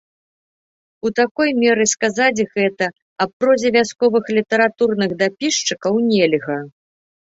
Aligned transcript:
У 1.07 1.11
такой 1.19 1.49
меры 1.63 1.85
сказаць 1.93 2.45
гэта 2.55 2.85
аб 3.27 3.31
прозе 3.45 3.69
вясковых 3.79 4.35
літаратурных 4.41 5.09
дапісчыкаў 5.25 6.07
нельга. 6.13 6.63